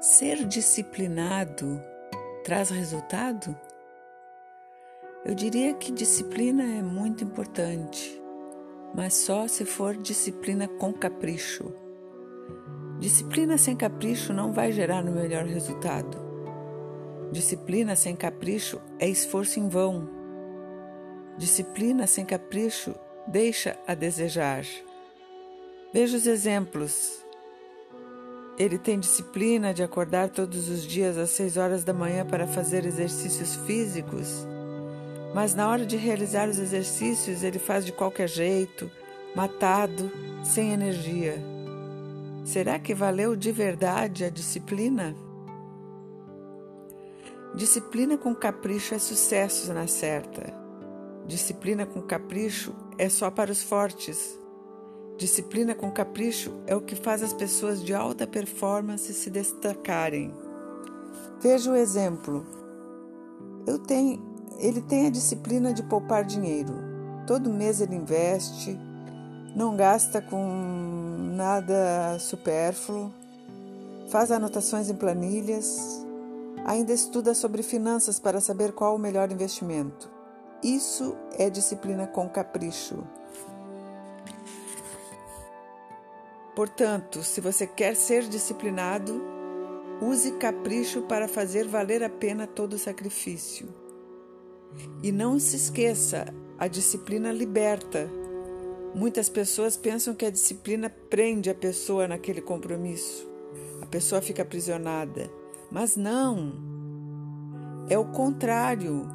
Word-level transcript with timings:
ser 0.00 0.44
disciplinado 0.44 1.82
traz 2.44 2.70
resultado? 2.70 3.58
Eu 5.24 5.34
diria 5.34 5.74
que 5.74 5.90
disciplina 5.90 6.62
é 6.62 6.82
muito 6.82 7.24
importante, 7.24 8.22
mas 8.94 9.14
só 9.14 9.48
se 9.48 9.64
for 9.64 9.96
disciplina 9.96 10.68
com 10.68 10.92
capricho. 10.92 11.74
Disciplina 13.00 13.58
sem 13.58 13.74
capricho 13.74 14.32
não 14.32 14.52
vai 14.52 14.70
gerar 14.70 15.02
no 15.02 15.10
melhor 15.10 15.44
resultado. 15.44 16.16
Disciplina 17.32 17.96
sem 17.96 18.14
capricho 18.14 18.80
é 19.00 19.08
esforço 19.08 19.58
em 19.58 19.68
vão. 19.68 20.08
Disciplina 21.36 22.06
sem 22.06 22.24
capricho 22.24 22.94
deixa 23.26 23.76
a 23.86 23.94
desejar. 23.94 24.64
Veja 25.92 26.16
os 26.16 26.26
exemplos. 26.26 27.27
Ele 28.58 28.76
tem 28.76 28.98
disciplina 28.98 29.72
de 29.72 29.82
acordar 29.82 30.28
todos 30.28 30.68
os 30.68 30.82
dias 30.82 31.16
às 31.16 31.30
seis 31.30 31.56
horas 31.56 31.84
da 31.84 31.94
manhã 31.94 32.26
para 32.26 32.46
fazer 32.46 32.84
exercícios 32.84 33.54
físicos 33.66 34.46
mas 35.34 35.54
na 35.54 35.68
hora 35.68 35.84
de 35.84 35.96
realizar 35.96 36.48
os 36.48 36.58
exercícios 36.58 37.42
ele 37.42 37.58
faz 37.58 37.84
de 37.84 37.92
qualquer 37.92 38.28
jeito, 38.28 38.90
matado, 39.34 40.10
sem 40.42 40.72
energia. 40.72 41.38
Será 42.44 42.78
que 42.78 42.94
valeu 42.94 43.36
de 43.36 43.52
verdade 43.52 44.24
a 44.24 44.30
disciplina? 44.30 45.14
Disciplina 47.54 48.16
com 48.16 48.34
capricho 48.34 48.94
é 48.94 48.98
sucesso 48.98 49.72
na 49.72 49.86
certa. 49.86 50.54
Disciplina 51.26 51.84
com 51.84 52.00
capricho 52.00 52.74
é 52.96 53.08
só 53.08 53.30
para 53.30 53.52
os 53.52 53.62
fortes. 53.62 54.38
Disciplina 55.18 55.74
com 55.74 55.90
capricho 55.90 56.52
é 56.64 56.76
o 56.76 56.80
que 56.80 56.94
faz 56.94 57.22
as 57.22 57.32
pessoas 57.32 57.84
de 57.84 57.92
alta 57.92 58.24
performance 58.24 59.12
se 59.12 59.28
destacarem. 59.28 60.32
Veja 61.40 61.72
o 61.72 61.76
exemplo. 61.76 62.46
Eu 63.66 63.80
tenho 63.80 64.38
ele 64.58 64.80
tem 64.80 65.06
a 65.06 65.10
disciplina 65.10 65.72
de 65.72 65.82
poupar 65.82 66.24
dinheiro. 66.24 66.74
Todo 67.26 67.52
mês 67.52 67.80
ele 67.80 67.94
investe, 67.94 68.78
não 69.54 69.76
gasta 69.76 70.20
com 70.20 70.44
nada 71.34 72.18
supérfluo, 72.18 73.12
faz 74.10 74.32
anotações 74.32 74.90
em 74.90 74.96
planilhas, 74.96 76.04
ainda 76.64 76.92
estuda 76.92 77.34
sobre 77.34 77.62
finanças 77.62 78.18
para 78.18 78.40
saber 78.40 78.72
qual 78.72 78.96
o 78.96 78.98
melhor 78.98 79.30
investimento. 79.30 80.10
Isso 80.62 81.14
é 81.38 81.48
disciplina 81.48 82.06
com 82.06 82.28
capricho. 82.28 83.04
Portanto, 86.58 87.22
se 87.22 87.40
você 87.40 87.68
quer 87.68 87.94
ser 87.94 88.24
disciplinado, 88.24 89.22
use 90.02 90.32
capricho 90.32 91.02
para 91.02 91.28
fazer 91.28 91.68
valer 91.68 92.02
a 92.02 92.10
pena 92.10 92.48
todo 92.48 92.72
o 92.72 92.78
sacrifício. 92.78 93.68
E 95.00 95.12
não 95.12 95.38
se 95.38 95.54
esqueça, 95.54 96.26
a 96.58 96.66
disciplina 96.66 97.30
liberta. 97.30 98.10
Muitas 98.92 99.28
pessoas 99.28 99.76
pensam 99.76 100.16
que 100.16 100.26
a 100.26 100.30
disciplina 100.30 100.90
prende 100.90 101.48
a 101.48 101.54
pessoa 101.54 102.08
naquele 102.08 102.40
compromisso. 102.40 103.24
A 103.80 103.86
pessoa 103.86 104.20
fica 104.20 104.42
aprisionada. 104.42 105.30
Mas 105.70 105.94
não. 105.94 106.54
É 107.88 107.96
o 107.96 108.06
contrário. 108.06 109.06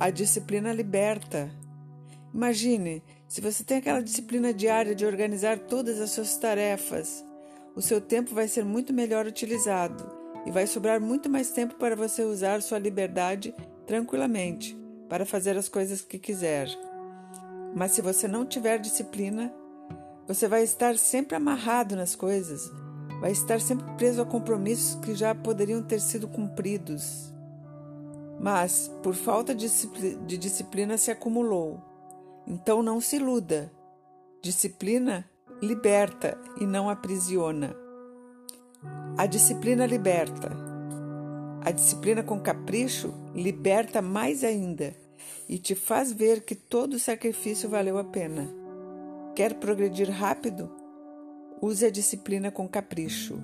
A 0.00 0.10
disciplina 0.10 0.72
liberta. 0.72 1.48
Imagine, 2.34 3.04
se 3.28 3.40
você 3.40 3.64
tem 3.64 3.78
aquela 3.78 4.02
disciplina 4.02 4.54
diária 4.54 4.94
de 4.94 5.04
organizar 5.04 5.58
todas 5.58 6.00
as 6.00 6.10
suas 6.10 6.36
tarefas, 6.36 7.24
o 7.74 7.82
seu 7.82 8.00
tempo 8.00 8.34
vai 8.34 8.46
ser 8.46 8.64
muito 8.64 8.92
melhor 8.92 9.26
utilizado 9.26 10.08
e 10.46 10.50
vai 10.50 10.66
sobrar 10.66 11.00
muito 11.00 11.28
mais 11.28 11.50
tempo 11.50 11.74
para 11.74 11.96
você 11.96 12.22
usar 12.22 12.62
sua 12.62 12.78
liberdade 12.78 13.54
tranquilamente 13.84 14.78
para 15.08 15.26
fazer 15.26 15.56
as 15.56 15.68
coisas 15.68 16.00
que 16.00 16.18
quiser. 16.18 16.68
Mas 17.74 17.92
se 17.92 18.00
você 18.00 18.28
não 18.28 18.46
tiver 18.46 18.78
disciplina, 18.78 19.52
você 20.26 20.46
vai 20.48 20.62
estar 20.62 20.96
sempre 20.96 21.36
amarrado 21.36 21.94
nas 21.96 22.16
coisas, 22.16 22.70
vai 23.20 23.32
estar 23.32 23.60
sempre 23.60 23.92
preso 23.96 24.22
a 24.22 24.26
compromissos 24.26 25.00
que 25.00 25.14
já 25.14 25.34
poderiam 25.34 25.82
ter 25.82 26.00
sido 26.00 26.28
cumpridos. 26.28 27.32
Mas, 28.40 28.90
por 29.02 29.14
falta 29.14 29.54
de 29.54 30.38
disciplina, 30.38 30.96
se 30.96 31.10
acumulou. 31.10 31.95
Então 32.46 32.82
não 32.82 33.00
se 33.00 33.16
iluda. 33.16 33.72
Disciplina 34.42 35.28
liberta 35.60 36.38
e 36.60 36.66
não 36.66 36.88
aprisiona. 36.88 37.74
A 39.18 39.26
disciplina 39.26 39.86
liberta. 39.86 40.52
A 41.62 41.70
disciplina 41.70 42.22
com 42.22 42.38
capricho 42.38 43.12
liberta 43.34 44.00
mais 44.00 44.44
ainda 44.44 44.94
e 45.48 45.58
te 45.58 45.74
faz 45.74 46.12
ver 46.12 46.42
que 46.42 46.54
todo 46.54 46.94
o 46.94 46.98
sacrifício 46.98 47.68
valeu 47.68 47.98
a 47.98 48.04
pena. 48.04 48.48
Quer 49.34 49.54
progredir 49.54 50.10
rápido? 50.10 50.70
Use 51.60 51.84
a 51.84 51.90
disciplina 51.90 52.50
com 52.50 52.68
capricho. 52.68 53.42